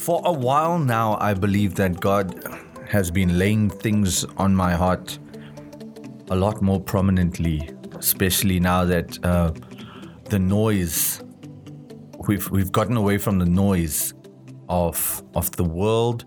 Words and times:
For 0.00 0.22
a 0.24 0.32
while 0.32 0.78
now, 0.78 1.18
I 1.20 1.34
believe 1.34 1.74
that 1.74 2.00
God 2.00 2.42
has 2.88 3.10
been 3.10 3.38
laying 3.38 3.68
things 3.68 4.24
on 4.38 4.56
my 4.56 4.72
heart 4.72 5.18
a 6.30 6.34
lot 6.34 6.62
more 6.62 6.80
prominently, 6.80 7.68
especially 7.98 8.60
now 8.60 8.86
that 8.86 9.22
uh, 9.22 9.52
the 10.30 10.38
noise 10.38 11.22
we've 12.26 12.50
we've 12.50 12.72
gotten 12.72 12.96
away 12.96 13.18
from 13.18 13.38
the 13.38 13.44
noise 13.44 14.14
of 14.70 15.22
of 15.34 15.50
the 15.56 15.64
world. 15.64 16.24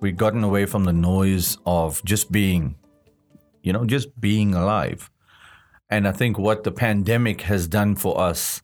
We've 0.00 0.16
gotten 0.16 0.42
away 0.42 0.64
from 0.64 0.84
the 0.84 0.94
noise 0.94 1.58
of 1.66 2.02
just 2.06 2.32
being, 2.32 2.76
you 3.62 3.74
know, 3.74 3.84
just 3.84 4.18
being 4.18 4.54
alive. 4.54 5.10
And 5.90 6.08
I 6.08 6.12
think 6.12 6.38
what 6.38 6.64
the 6.64 6.72
pandemic 6.72 7.42
has 7.42 7.68
done 7.68 7.96
for 7.96 8.18
us 8.18 8.62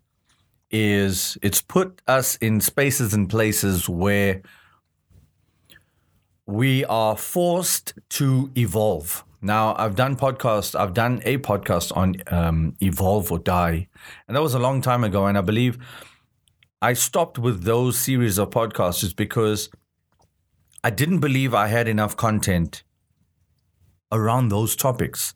is 0.71 1.39
it's 1.43 1.63
put 1.63 2.03
us 2.07 2.37
in 2.37 2.61
spaces 2.61 3.15
and 3.15 3.29
places 3.29 3.89
where 3.89 4.43
we 6.47 6.85
are 6.85 7.17
forced 7.17 7.95
to 8.09 8.51
evolve. 8.57 9.25
Now, 9.43 9.75
I've 9.79 9.95
done 9.95 10.17
podcasts, 10.17 10.79
I've 10.79 10.95
done 10.95 11.21
a 11.25 11.39
podcast 11.39 11.97
on 11.97 12.17
um, 12.29 12.75
Evolve 12.81 13.31
or 13.31 13.39
Die, 13.39 13.89
and 14.27 14.37
that 14.37 14.43
was 14.43 14.55
a 14.55 14.59
long 14.59 14.81
time 14.81 15.05
ago. 15.05 15.27
And 15.27 15.37
I 15.37 15.41
believe 15.41 15.79
I 16.81 16.95
stopped 16.95 17.39
with 17.39 17.65
those 17.65 17.99
series 17.99 18.39
of 18.39 18.51
podcasts 18.51 19.01
just 19.01 19.17
because 19.17 19.69
I 20.83 20.91
didn't 20.91 21.19
believe 21.19 21.55
I 21.55 21.67
had 21.69 21.89
enough 21.89 22.17
content 22.17 22.83
around 24.13 24.49
those 24.49 24.77
topics. 24.77 25.35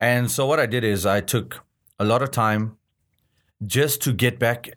And 0.00 0.30
so, 0.30 0.46
what 0.46 0.60
I 0.60 0.66
did 0.66 0.84
is 0.84 1.06
I 1.06 1.20
took 1.20 1.64
a 1.98 2.04
lot 2.04 2.22
of 2.22 2.30
time 2.30 2.76
just 3.64 4.02
to 4.02 4.12
get 4.12 4.38
back 4.38 4.68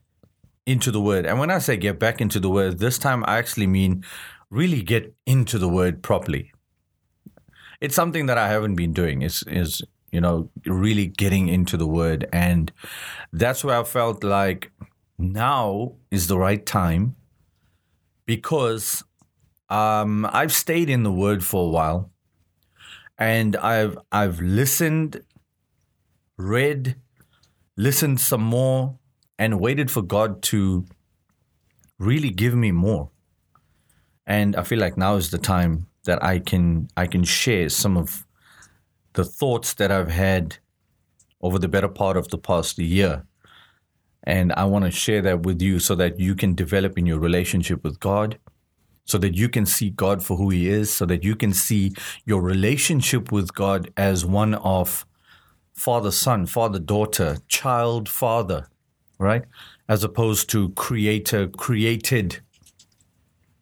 into 0.66 0.92
the 0.92 1.02
word. 1.02 1.26
And 1.26 1.40
when 1.40 1.50
I 1.50 1.60
say 1.60 1.78
get 1.78 2.00
back 2.00 2.22
into 2.22 2.40
the 2.40 2.50
word, 2.50 2.80
this 2.80 2.98
time 2.98 3.24
I 3.28 3.38
actually 3.38 3.68
mean 3.68 4.04
really 4.50 4.82
get 4.82 5.14
into 5.26 5.58
the 5.58 5.70
word 5.70 6.02
properly. 6.02 6.52
It's 7.82 7.96
something 7.96 8.26
that 8.28 8.38
I 8.38 8.50
haven't 8.50 8.76
been 8.76 8.94
doing. 8.94 9.22
Is 9.22 9.44
is 9.48 9.82
you 10.12 10.22
know 10.22 10.50
really 10.66 11.08
getting 11.08 11.48
into 11.48 11.78
the 11.78 11.88
word, 11.88 12.28
and 12.34 12.72
that's 13.32 13.64
where 13.64 13.80
I 13.80 13.84
felt 13.84 14.24
like 14.24 14.72
now 15.18 15.94
is 16.12 16.28
the 16.28 16.38
right 16.38 16.66
time 16.66 17.16
because 18.26 19.04
um, 19.70 20.28
I've 20.32 20.54
stayed 20.54 20.90
in 20.90 21.04
the 21.04 21.12
word 21.12 21.44
for 21.44 21.66
a 21.66 21.70
while, 21.70 22.12
and 23.18 23.56
I've 23.56 23.98
I've 24.12 24.40
listened, 24.40 25.24
read, 26.38 26.96
listened 27.80 28.20
some 28.20 28.42
more, 28.42 29.00
and 29.38 29.58
waited 29.58 29.90
for 29.90 30.02
God 30.02 30.42
to 30.42 30.86
really 31.98 32.30
give 32.30 32.54
me 32.54 32.72
more. 32.72 33.10
And 34.28 34.58
I 34.58 34.64
feel 34.64 34.80
like 34.80 34.98
now 34.98 35.16
is 35.16 35.32
the 35.32 35.38
time 35.38 35.88
that 36.04 36.22
I 36.22 36.40
can 36.40 36.90
I 36.98 37.08
can 37.08 37.24
share 37.24 37.70
some 37.70 37.96
of 37.96 38.28
the 39.14 39.24
thoughts 39.24 39.74
that 39.76 39.92
I've 39.92 40.12
had 40.12 40.58
over 41.42 41.58
the 41.58 41.70
better 41.70 41.88
part 41.88 42.18
of 42.18 42.28
the 42.28 42.38
past 42.38 42.78
year. 42.78 43.24
And 44.24 44.52
I 44.54 44.66
want 44.66 44.84
to 44.84 44.92
share 44.92 45.22
that 45.22 45.44
with 45.44 45.62
you 45.62 45.80
so 45.80 45.96
that 45.96 46.20
you 46.20 46.36
can 46.36 46.56
develop 46.56 46.98
in 46.98 47.06
your 47.06 47.20
relationship 47.20 47.82
with 47.86 47.98
God, 48.02 48.38
so 49.06 49.18
that 49.20 49.36
you 49.36 49.48
can 49.48 49.66
see 49.66 49.90
God 49.90 50.22
for 50.22 50.36
who 50.36 50.50
He 50.50 50.68
is, 50.68 50.92
so 50.92 51.06
that 51.06 51.24
you 51.24 51.34
can 51.38 51.54
see 51.54 51.94
your 52.26 52.42
relationship 52.42 53.32
with 53.32 53.54
God 53.54 53.90
as 53.96 54.26
one 54.26 54.56
of 54.56 55.06
father 55.80 56.12
son, 56.12 56.46
father 56.46 56.80
daughter, 56.80 57.38
child 57.48 58.10
father, 58.10 58.68
right? 59.18 59.44
As 59.88 60.04
opposed 60.04 60.50
to 60.50 60.70
creator 60.70 61.48
created. 61.48 62.42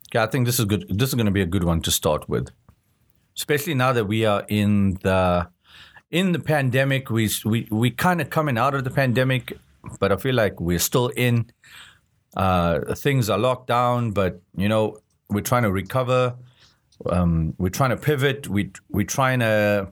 Okay, 0.09 0.19
I 0.19 0.27
think 0.27 0.45
this 0.45 0.59
is 0.59 0.65
good. 0.65 0.85
This 0.89 1.09
is 1.09 1.15
going 1.15 1.27
to 1.27 1.31
be 1.31 1.41
a 1.41 1.45
good 1.45 1.63
one 1.63 1.81
to 1.81 1.91
start 1.91 2.27
with, 2.27 2.49
especially 3.37 3.75
now 3.75 3.93
that 3.93 4.05
we 4.05 4.25
are 4.25 4.43
in 4.47 4.95
the 5.03 5.47
in 6.09 6.31
the 6.31 6.39
pandemic. 6.39 7.09
We 7.09 7.29
we 7.45 7.67
we 7.69 7.91
kind 7.91 8.19
of 8.19 8.29
coming 8.29 8.57
out 8.57 8.73
of 8.73 8.83
the 8.83 8.91
pandemic, 8.91 9.53
but 9.99 10.11
I 10.11 10.17
feel 10.17 10.35
like 10.35 10.59
we're 10.59 10.79
still 10.79 11.09
in. 11.09 11.51
Uh, 12.35 12.93
things 12.95 13.29
are 13.29 13.37
locked 13.37 13.67
down, 13.67 14.11
but 14.11 14.41
you 14.55 14.69
know 14.69 14.99
we're 15.29 15.41
trying 15.41 15.63
to 15.63 15.71
recover. 15.71 16.35
Um, 17.05 17.53
we're 17.59 17.69
trying 17.69 17.91
to 17.91 17.97
pivot. 17.97 18.47
We 18.47 18.71
we're 18.89 19.05
trying 19.05 19.39
to 19.41 19.91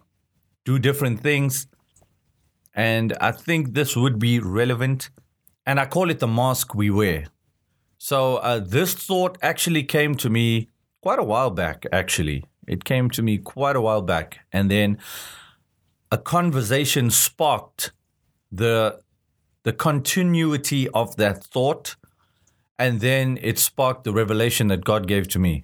do 0.64 0.80
different 0.80 1.20
things. 1.22 1.68
And 2.76 3.14
I 3.22 3.32
think 3.32 3.74
this 3.74 3.96
would 3.96 4.20
be 4.20 4.40
relevant. 4.40 5.10
And 5.66 5.80
I 5.80 5.86
call 5.86 6.10
it 6.10 6.20
the 6.20 6.28
mask 6.28 6.76
we 6.76 6.92
wear. 6.92 7.28
So 7.98 8.36
uh, 8.38 8.60
this 8.60 8.94
thought 8.94 9.38
actually 9.42 9.84
came 9.84 10.16
to 10.16 10.30
me 10.30 10.70
quite 11.02 11.18
a 11.18 11.24
while 11.24 11.50
back, 11.50 11.86
actually. 11.92 12.44
It 12.68 12.84
came 12.84 13.10
to 13.12 13.24
me 13.24 13.38
quite 13.38 13.76
a 13.76 13.82
while 13.82 14.02
back. 14.02 14.40
And 14.52 14.70
then 14.70 14.98
a 16.12 16.18
conversation 16.18 17.10
sparked 17.10 17.94
the, 18.52 19.00
the 19.64 19.74
continuity 19.74 20.90
of 20.90 21.16
that 21.16 21.44
thought. 21.44 21.96
And 22.78 23.00
then 23.00 23.40
it 23.42 23.58
sparked 23.58 24.04
the 24.04 24.12
revelation 24.12 24.68
that 24.68 24.84
God 24.84 25.08
gave 25.08 25.30
to 25.30 25.40
me. 25.40 25.64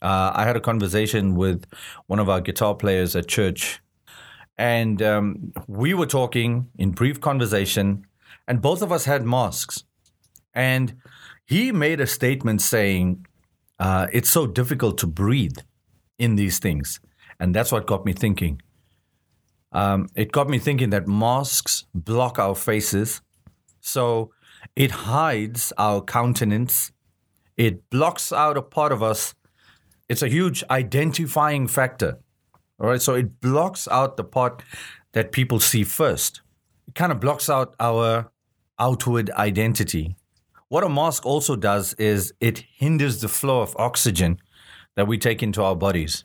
Uh, 0.00 0.32
I 0.34 0.44
had 0.44 0.56
a 0.56 0.60
conversation 0.60 1.34
with 1.34 1.66
one 2.06 2.18
of 2.18 2.28
our 2.28 2.40
guitar 2.40 2.74
players 2.74 3.14
at 3.14 3.28
church 3.28 3.80
and 4.58 5.02
um, 5.02 5.52
we 5.66 5.94
were 5.94 6.06
talking 6.06 6.68
in 6.78 6.90
brief 6.92 7.20
conversation, 7.20 8.06
and 8.48 8.62
both 8.62 8.82
of 8.82 8.90
us 8.90 9.04
had 9.04 9.24
masks. 9.24 9.84
And 10.54 10.96
he 11.44 11.72
made 11.72 12.00
a 12.00 12.06
statement 12.06 12.62
saying, 12.62 13.26
uh, 13.78 14.06
It's 14.12 14.30
so 14.30 14.46
difficult 14.46 14.98
to 14.98 15.06
breathe 15.06 15.58
in 16.18 16.36
these 16.36 16.58
things. 16.58 17.00
And 17.38 17.54
that's 17.54 17.70
what 17.70 17.86
got 17.86 18.06
me 18.06 18.14
thinking. 18.14 18.62
Um, 19.72 20.08
it 20.14 20.32
got 20.32 20.48
me 20.48 20.58
thinking 20.58 20.90
that 20.90 21.06
masks 21.06 21.84
block 21.94 22.38
our 22.38 22.54
faces. 22.54 23.20
So 23.80 24.30
it 24.74 24.90
hides 24.90 25.72
our 25.76 26.00
countenance, 26.00 26.92
it 27.56 27.88
blocks 27.90 28.32
out 28.32 28.56
a 28.56 28.62
part 28.62 28.92
of 28.92 29.02
us. 29.02 29.34
It's 30.08 30.22
a 30.22 30.28
huge 30.28 30.62
identifying 30.70 31.66
factor. 31.66 32.20
All 32.78 32.88
right. 32.88 33.00
So 33.00 33.14
it 33.14 33.40
blocks 33.40 33.88
out 33.88 34.16
the 34.16 34.24
part 34.24 34.62
that 35.12 35.32
people 35.32 35.60
see 35.60 35.84
first. 35.84 36.42
It 36.88 36.94
kind 36.94 37.12
of 37.12 37.20
blocks 37.20 37.48
out 37.48 37.74
our 37.80 38.30
outward 38.78 39.30
identity. 39.30 40.16
What 40.68 40.84
a 40.84 40.88
mask 40.88 41.24
also 41.24 41.56
does 41.56 41.94
is 41.94 42.32
it 42.40 42.64
hinders 42.76 43.20
the 43.20 43.28
flow 43.28 43.62
of 43.62 43.76
oxygen 43.76 44.38
that 44.96 45.06
we 45.06 45.16
take 45.16 45.42
into 45.42 45.62
our 45.62 45.76
bodies. 45.76 46.24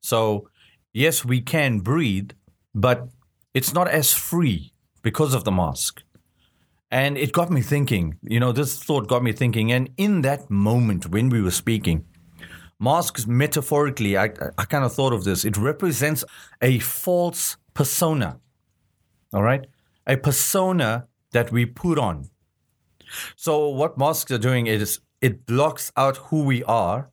So, 0.00 0.48
yes, 0.92 1.24
we 1.24 1.40
can 1.40 1.80
breathe, 1.80 2.32
but 2.74 3.08
it's 3.54 3.72
not 3.72 3.88
as 3.88 4.12
free 4.12 4.72
because 5.02 5.34
of 5.34 5.44
the 5.44 5.52
mask. 5.52 6.02
And 6.90 7.16
it 7.16 7.32
got 7.32 7.50
me 7.50 7.62
thinking, 7.62 8.18
you 8.22 8.38
know, 8.38 8.52
this 8.52 8.82
thought 8.82 9.08
got 9.08 9.22
me 9.22 9.32
thinking. 9.32 9.72
And 9.72 9.90
in 9.96 10.22
that 10.22 10.50
moment 10.50 11.06
when 11.08 11.28
we 11.28 11.40
were 11.42 11.50
speaking, 11.50 12.04
Masks, 12.78 13.26
metaphorically, 13.26 14.16
I, 14.16 14.24
I 14.58 14.64
kind 14.64 14.84
of 14.84 14.92
thought 14.92 15.12
of 15.12 15.24
this. 15.24 15.44
It 15.44 15.56
represents 15.56 16.24
a 16.60 16.78
false 16.78 17.56
persona. 17.74 18.38
All 19.32 19.42
right? 19.42 19.66
A 20.06 20.16
persona 20.16 21.06
that 21.32 21.50
we 21.50 21.66
put 21.66 21.98
on. 21.98 22.28
So, 23.36 23.68
what 23.68 23.96
masks 23.96 24.30
are 24.30 24.38
doing 24.38 24.66
is 24.66 25.00
it 25.20 25.46
blocks 25.46 25.92
out 25.96 26.16
who 26.28 26.44
we 26.44 26.62
are 26.64 27.10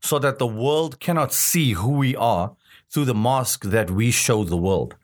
so 0.00 0.18
that 0.18 0.38
the 0.38 0.46
world 0.46 1.00
cannot 1.00 1.32
see 1.32 1.72
who 1.72 1.92
we 1.92 2.14
are 2.16 2.54
through 2.90 3.04
the 3.04 3.14
mask 3.14 3.64
that 3.64 3.90
we 3.90 4.10
show 4.10 4.44
the 4.44 4.56
world. 4.56 4.96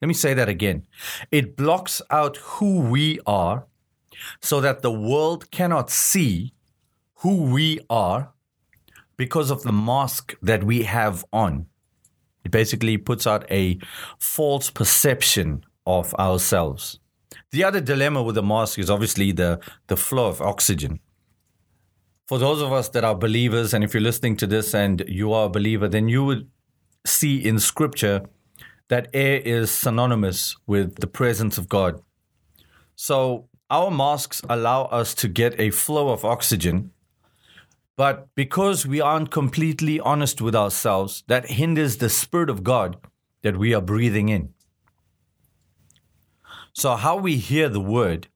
Let 0.00 0.08
me 0.08 0.14
say 0.14 0.34
that 0.34 0.48
again. 0.48 0.86
It 1.30 1.56
blocks 1.56 2.02
out 2.10 2.36
who 2.36 2.80
we 2.80 3.20
are 3.26 3.66
so 4.40 4.60
that 4.60 4.82
the 4.82 4.90
world 4.90 5.50
cannot 5.50 5.90
see 5.90 6.54
who 7.16 7.42
we 7.44 7.80
are 7.88 8.32
because 9.16 9.50
of 9.50 9.62
the 9.62 9.72
mask 9.72 10.34
that 10.42 10.64
we 10.64 10.82
have 10.82 11.24
on. 11.32 11.66
It 12.44 12.50
basically 12.50 12.98
puts 12.98 13.26
out 13.26 13.50
a 13.50 13.78
false 14.18 14.70
perception 14.70 15.64
of 15.86 16.14
ourselves. 16.14 16.98
The 17.50 17.64
other 17.64 17.80
dilemma 17.80 18.22
with 18.22 18.34
the 18.34 18.42
mask 18.42 18.78
is 18.78 18.90
obviously 18.90 19.32
the, 19.32 19.60
the 19.86 19.96
flow 19.96 20.28
of 20.28 20.40
oxygen. 20.40 21.00
For 22.26 22.38
those 22.38 22.62
of 22.62 22.72
us 22.72 22.88
that 22.90 23.04
are 23.04 23.14
believers, 23.14 23.74
and 23.74 23.84
if 23.84 23.92
you're 23.92 24.02
listening 24.02 24.36
to 24.38 24.46
this 24.46 24.74
and 24.74 25.04
you 25.06 25.32
are 25.32 25.46
a 25.46 25.50
believer, 25.50 25.88
then 25.88 26.08
you 26.08 26.24
would 26.24 26.48
see 27.06 27.36
in 27.44 27.58
scripture 27.58 28.22
that 28.88 29.08
air 29.12 29.40
is 29.40 29.70
synonymous 29.70 30.56
with 30.66 30.96
the 30.96 31.06
presence 31.06 31.58
of 31.58 31.68
God. 31.68 32.00
So 32.96 33.48
our 33.70 33.90
masks 33.90 34.42
allow 34.48 34.84
us 34.84 35.14
to 35.14 35.28
get 35.28 35.58
a 35.58 35.70
flow 35.70 36.10
of 36.10 36.24
oxygen 36.24 36.90
but 37.96 38.28
because 38.34 38.86
we 38.86 39.00
aren't 39.00 39.30
completely 39.30 40.00
honest 40.00 40.40
with 40.40 40.54
ourselves, 40.54 41.24
that 41.26 41.50
hinders 41.50 41.98
the 41.98 42.08
Spirit 42.08 42.48
of 42.48 42.64
God 42.64 42.96
that 43.42 43.56
we 43.56 43.74
are 43.74 43.82
breathing 43.82 44.28
in. 44.28 44.54
So, 46.72 46.96
how 46.96 47.16
we 47.16 47.36
hear 47.36 47.68
the 47.68 47.80
word, 47.80 48.28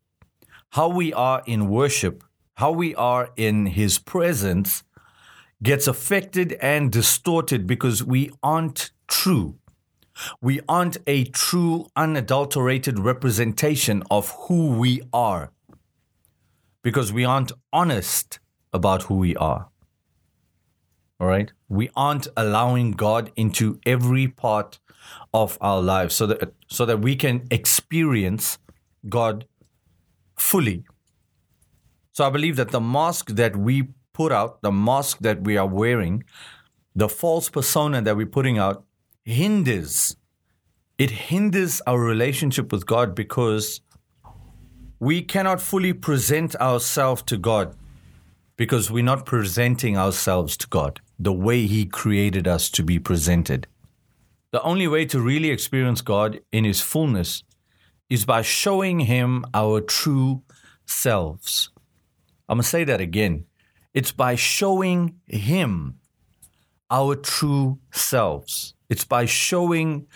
how 0.70 0.88
we 0.88 1.12
are 1.12 1.43
in 1.47 1.69
worship, 1.69 2.23
how 2.55 2.73
we 2.73 2.94
are 2.94 3.31
in 3.37 3.67
His 3.67 3.99
presence 3.99 4.82
gets 5.62 5.87
affected 5.87 6.52
and 6.55 6.93
distorted 6.93 7.67
because 7.67 8.05
we 8.05 8.31
aren't 8.43 8.91
true. 9.09 9.59
We 10.41 10.61
aren't 10.69 10.99
a 11.06 11.25
true, 11.25 11.88
unadulterated 11.97 12.99
representation 12.99 14.02
of 14.11 14.31
who 14.49 14.73
we 14.73 15.02
are 15.12 15.50
because 16.82 17.12
we 17.12 17.25
aren't 17.25 17.52
honest 17.73 18.38
about 18.76 19.05
who 19.05 19.17
we 19.17 19.34
are. 19.37 19.69
All 21.19 21.26
right? 21.26 21.50
We 21.69 21.90
aren't 21.96 22.28
allowing 22.37 22.93
God 22.93 23.32
into 23.34 23.81
every 23.84 24.28
part 24.28 24.78
of 25.34 25.58
our 25.61 25.81
lives 25.81 26.14
so 26.14 26.26
that 26.26 26.55
so 26.69 26.87
that 26.87 27.00
we 27.00 27.17
can 27.17 27.46
experience 27.50 28.58
God 29.08 29.46
fully. 30.37 30.84
So 32.12 32.26
I 32.26 32.31
believe 32.31 32.56
that 32.56 32.70
the 32.70 32.81
mask 32.81 33.31
that 33.31 33.56
we 33.56 33.88
put 34.12 34.31
out, 34.32 34.62
the 34.62 34.73
mask 34.73 35.19
that 35.20 35.43
we 35.43 35.56
are 35.56 35.67
wearing, 35.67 36.25
the 36.94 37.08
false 37.08 37.49
persona 37.49 38.02
that 38.02 38.17
we're 38.17 38.26
putting 38.26 38.58
out 38.58 38.84
hinders 39.25 40.17
it 40.99 41.11
hinders 41.11 41.82
our 41.87 42.00
relationship 42.00 42.73
with 42.73 42.87
God 42.87 43.14
because 43.14 43.81
we 44.99 45.20
cannot 45.20 45.61
fully 45.61 45.93
present 45.93 46.56
ourselves 46.56 47.23
to 47.25 47.37
God 47.37 47.76
because 48.56 48.91
we're 48.91 49.05
not 49.05 49.26
presenting 49.26 49.97
ourselves 49.97 50.56
to 50.56 50.67
God 50.69 51.00
the 51.19 51.32
way 51.32 51.67
He 51.67 51.85
created 51.85 52.49
us 52.49 52.70
to 52.70 52.82
be 52.82 52.99
presented. 52.99 53.67
The 54.53 54.62
only 54.62 54.88
way 54.88 55.05
to 55.06 55.20
really 55.20 55.50
experience 55.50 56.00
God 56.00 56.41
in 56.53 56.64
His 56.64 56.81
fullness 56.81 57.43
is 58.08 58.25
by 58.25 58.43
showing 58.43 59.00
Him 59.00 59.44
our 59.53 59.81
true 59.81 60.43
selves. 60.87 61.70
I'm 62.49 62.56
going 62.56 62.62
to 62.62 62.69
say 62.69 62.85
that 62.85 63.00
again. 63.00 63.44
It's 63.93 64.12
by 64.12 64.35
showing 64.35 65.17
Him 65.26 65.99
our 66.91 67.17
true 67.17 67.79
selves. 67.93 68.75
It's 68.88 69.05
by 69.05 69.26
showing 69.26 70.06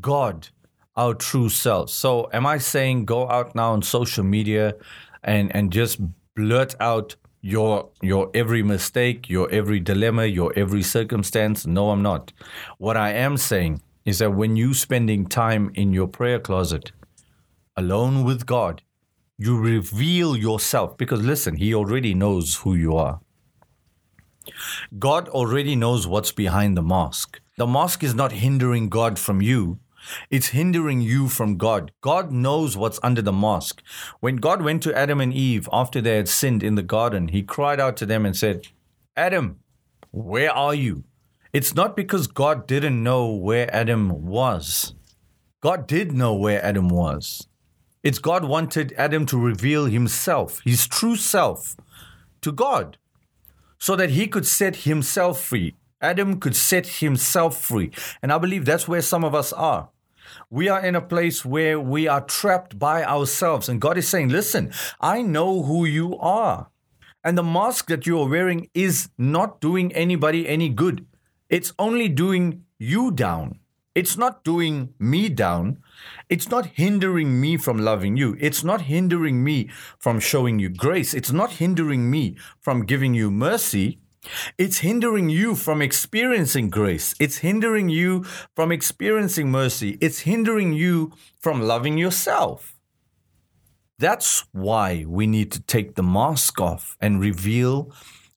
God 0.00 0.48
our 0.96 1.14
true 1.14 1.48
selves. 1.48 1.92
So, 1.92 2.30
am 2.32 2.46
I 2.46 2.58
saying 2.58 3.04
go 3.04 3.28
out 3.28 3.54
now 3.54 3.72
on 3.72 3.82
social 3.82 4.24
media 4.24 4.74
and, 5.22 5.54
and 5.54 5.72
just 5.72 6.00
blurt 6.34 6.74
out 6.80 7.16
your 7.44 7.90
your 8.00 8.30
every 8.32 8.62
mistake, 8.62 9.28
your 9.28 9.50
every 9.50 9.78
dilemma, 9.78 10.24
your 10.24 10.50
every 10.56 10.82
circumstance? 10.82 11.66
No, 11.66 11.90
I'm 11.90 12.02
not. 12.02 12.32
What 12.78 12.96
I 12.96 13.10
am 13.12 13.36
saying 13.36 13.82
is 14.06 14.18
that 14.20 14.30
when 14.30 14.56
you're 14.56 14.72
spending 14.72 15.26
time 15.26 15.70
in 15.74 15.92
your 15.92 16.08
prayer 16.08 16.38
closet 16.38 16.92
alone 17.76 18.24
with 18.24 18.46
God, 18.46 18.80
you 19.36 19.58
reveal 19.58 20.34
yourself 20.34 20.96
because 20.96 21.20
listen, 21.20 21.56
he 21.56 21.74
already 21.74 22.14
knows 22.14 22.56
who 22.56 22.74
you 22.74 22.96
are. 22.96 23.20
God 24.98 25.28
already 25.28 25.76
knows 25.76 26.06
what's 26.06 26.32
behind 26.32 26.78
the 26.78 26.82
mask. 26.82 27.40
The 27.58 27.66
mask 27.66 28.02
is 28.02 28.14
not 28.14 28.32
hindering 28.32 28.88
God 28.88 29.18
from 29.18 29.42
you. 29.42 29.78
It's 30.30 30.48
hindering 30.48 31.00
you 31.00 31.28
from 31.28 31.56
God. 31.56 31.92
God 32.00 32.30
knows 32.30 32.76
what's 32.76 33.00
under 33.02 33.22
the 33.22 33.32
mask. 33.32 33.82
When 34.20 34.36
God 34.36 34.62
went 34.62 34.82
to 34.84 34.96
Adam 34.96 35.20
and 35.20 35.32
Eve 35.32 35.68
after 35.72 36.00
they 36.00 36.16
had 36.16 36.28
sinned 36.28 36.62
in 36.62 36.74
the 36.74 36.82
garden, 36.82 37.28
he 37.28 37.42
cried 37.42 37.80
out 37.80 37.96
to 37.98 38.06
them 38.06 38.26
and 38.26 38.36
said, 38.36 38.66
Adam, 39.16 39.60
where 40.10 40.50
are 40.50 40.74
you? 40.74 41.04
It's 41.52 41.74
not 41.74 41.96
because 41.96 42.26
God 42.26 42.66
didn't 42.66 43.02
know 43.02 43.32
where 43.32 43.72
Adam 43.74 44.26
was. 44.26 44.94
God 45.60 45.86
did 45.86 46.12
know 46.12 46.34
where 46.34 46.64
Adam 46.64 46.88
was. 46.88 47.46
It's 48.02 48.18
God 48.18 48.44
wanted 48.44 48.92
Adam 48.98 49.24
to 49.26 49.38
reveal 49.38 49.86
himself, 49.86 50.60
his 50.64 50.86
true 50.86 51.16
self, 51.16 51.76
to 52.42 52.52
God 52.52 52.98
so 53.78 53.96
that 53.96 54.10
he 54.10 54.26
could 54.26 54.46
set 54.46 54.76
himself 54.76 55.40
free. 55.40 55.74
Adam 56.00 56.40
could 56.40 56.56
set 56.56 56.86
himself 56.86 57.60
free. 57.60 57.90
And 58.22 58.32
I 58.32 58.38
believe 58.38 58.64
that's 58.64 58.88
where 58.88 59.02
some 59.02 59.24
of 59.24 59.34
us 59.34 59.52
are. 59.52 59.90
We 60.50 60.68
are 60.68 60.84
in 60.84 60.94
a 60.94 61.00
place 61.00 61.44
where 61.44 61.78
we 61.80 62.08
are 62.08 62.20
trapped 62.20 62.78
by 62.78 63.04
ourselves. 63.04 63.68
And 63.68 63.80
God 63.80 63.98
is 63.98 64.08
saying, 64.08 64.28
listen, 64.28 64.72
I 65.00 65.22
know 65.22 65.62
who 65.62 65.84
you 65.84 66.18
are. 66.18 66.70
And 67.22 67.38
the 67.38 67.42
mask 67.42 67.88
that 67.88 68.06
you 68.06 68.20
are 68.20 68.28
wearing 68.28 68.68
is 68.74 69.08
not 69.16 69.60
doing 69.60 69.92
anybody 69.94 70.46
any 70.46 70.68
good. 70.68 71.06
It's 71.48 71.72
only 71.78 72.08
doing 72.08 72.64
you 72.78 73.10
down. 73.10 73.60
It's 73.94 74.16
not 74.16 74.42
doing 74.42 74.92
me 74.98 75.28
down. 75.28 75.78
It's 76.28 76.48
not 76.50 76.66
hindering 76.66 77.40
me 77.40 77.56
from 77.56 77.78
loving 77.78 78.16
you. 78.16 78.36
It's 78.40 78.64
not 78.64 78.82
hindering 78.82 79.44
me 79.44 79.70
from 79.98 80.18
showing 80.18 80.58
you 80.58 80.68
grace. 80.68 81.14
It's 81.14 81.30
not 81.30 81.52
hindering 81.52 82.10
me 82.10 82.36
from 82.60 82.86
giving 82.86 83.14
you 83.14 83.30
mercy. 83.30 84.00
It's 84.58 84.78
hindering 84.78 85.28
you 85.28 85.54
from 85.54 85.82
experiencing 85.82 86.70
grace. 86.70 87.14
It's 87.20 87.38
hindering 87.38 87.88
you 87.88 88.24
from 88.54 88.72
experiencing 88.72 89.50
mercy. 89.50 89.98
It's 90.00 90.20
hindering 90.20 90.72
you 90.72 91.12
from 91.40 91.60
loving 91.62 91.98
yourself. 91.98 92.74
That's 93.98 94.44
why 94.52 95.04
we 95.06 95.26
need 95.26 95.52
to 95.52 95.60
take 95.62 95.94
the 95.94 96.02
mask 96.02 96.60
off 96.60 96.96
and 97.00 97.20
reveal 97.20 97.92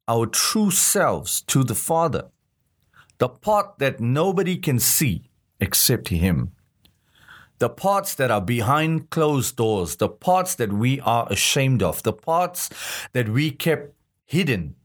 our 0.08 0.26
true 0.26 0.72
selves 0.72 1.42
to 1.42 1.64
the 1.64 1.76
Father, 1.76 2.30
the 3.18 3.28
part 3.30 3.80
that 3.80 4.00
nobody 4.00 4.58
can 4.58 4.80
see 4.80 5.30
except 5.60 6.10
Him. 6.10 6.54
The 7.60 7.70
parts 7.70 8.14
that 8.16 8.30
are 8.30 8.42
behind 8.42 9.10
closed 9.10 9.56
doors, 9.56 9.96
the 9.96 10.10
parts 10.10 10.54
that 10.56 10.72
we 10.72 11.00
are 11.02 11.28
ashamed 11.30 11.82
of, 11.82 12.04
the 12.04 12.14
parts 12.14 12.70
that 13.14 13.28
we 13.28 13.50
kept 13.50 13.96
hidden 14.26 14.76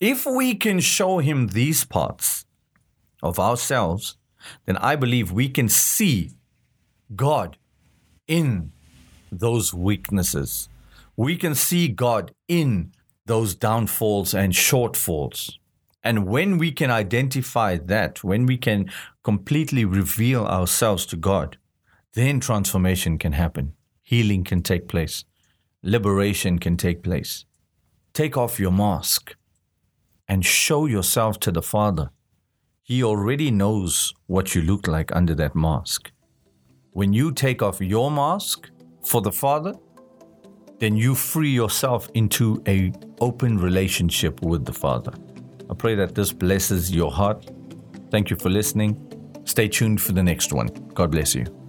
if 0.00 0.26
we 0.26 0.54
can 0.54 0.80
show 0.80 1.18
him 1.18 1.48
these 1.48 1.84
parts 1.84 2.44
of 3.22 3.38
ourselves, 3.38 4.16
then 4.66 4.76
I 4.76 4.96
believe 4.96 5.32
we 5.32 5.48
can 5.48 5.68
see 5.68 6.32
God 7.14 7.56
in 8.26 8.72
those 9.32 9.72
weaknesses. 9.72 10.68
We 11.16 11.36
can 11.36 11.54
see 11.54 11.88
God 11.88 12.32
in 12.46 12.92
those 13.24 13.54
downfalls 13.54 14.34
and 14.34 14.52
shortfalls. 14.52 15.54
And 16.04 16.26
when 16.26 16.58
we 16.58 16.70
can 16.70 16.90
identify 16.90 17.78
that, 17.78 18.22
when 18.22 18.46
we 18.46 18.56
can 18.56 18.90
completely 19.24 19.84
reveal 19.84 20.44
ourselves 20.44 21.06
to 21.06 21.16
God, 21.16 21.58
then 22.14 22.38
transformation 22.38 23.18
can 23.18 23.32
happen. 23.32 23.72
Healing 24.02 24.44
can 24.44 24.62
take 24.62 24.88
place. 24.88 25.24
Liberation 25.82 26.58
can 26.58 26.76
take 26.76 27.02
place. 27.02 27.44
Take 28.12 28.36
off 28.36 28.60
your 28.60 28.70
mask 28.70 29.34
and 30.28 30.44
show 30.44 30.86
yourself 30.86 31.38
to 31.40 31.50
the 31.50 31.62
Father. 31.62 32.10
He 32.82 33.02
already 33.02 33.50
knows 33.50 34.14
what 34.26 34.54
you 34.54 34.62
look 34.62 34.86
like 34.86 35.14
under 35.14 35.34
that 35.34 35.54
mask. 35.54 36.12
When 36.92 37.12
you 37.12 37.32
take 37.32 37.62
off 37.62 37.80
your 37.80 38.10
mask 38.10 38.70
for 39.04 39.20
the 39.20 39.32
Father, 39.32 39.74
then 40.78 40.96
you 40.96 41.14
free 41.14 41.50
yourself 41.50 42.08
into 42.14 42.62
a 42.66 42.92
open 43.20 43.58
relationship 43.58 44.42
with 44.42 44.64
the 44.64 44.72
Father. 44.72 45.12
I 45.70 45.74
pray 45.74 45.94
that 45.96 46.14
this 46.14 46.32
blesses 46.32 46.90
your 46.90 47.10
heart. 47.10 47.50
Thank 48.10 48.30
you 48.30 48.36
for 48.36 48.50
listening. 48.50 49.02
Stay 49.44 49.68
tuned 49.68 50.00
for 50.00 50.12
the 50.12 50.22
next 50.22 50.52
one. 50.52 50.68
God 50.94 51.10
bless 51.10 51.34
you. 51.34 51.65